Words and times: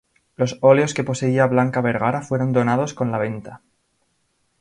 Los 0.35 0.57
óleos 0.61 0.95
que 0.95 1.03
poseía 1.03 1.45
Blanca 1.45 1.79
Vergara 1.79 2.23
fueron 2.23 2.53
donados 2.53 2.95
con 2.95 3.11
la 3.11 3.19
venta. 3.19 3.61